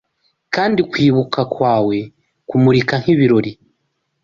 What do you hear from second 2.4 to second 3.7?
kumurika nkibirori